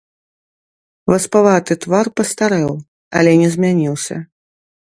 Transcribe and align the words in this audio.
Васпаваты 1.11 1.73
твар 1.85 2.07
пастарэў, 2.21 2.73
але 3.21 3.31
не 3.43 3.49
змяніўся. 3.57 4.15